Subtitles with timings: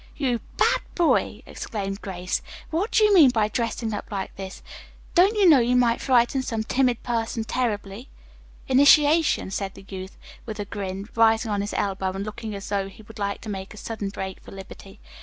[0.17, 2.41] "You bad boy!" exclaimed Grace.
[2.71, 4.63] "What do you mean by dressing up like this?
[5.13, 8.09] Don't you know you might frighten some timid person terribly?"
[8.67, 10.17] "Initiation," said the youth,
[10.47, 13.49] with a grin, rising on his elbow and looking as though he would like to
[13.49, 14.99] make a sudden break for liberty.